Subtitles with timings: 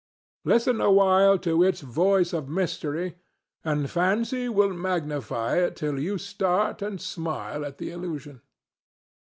[0.43, 3.17] Listen a while to its voice of mystery,
[3.63, 8.41] and Fancy will magnify it till you start and smile at the illusion.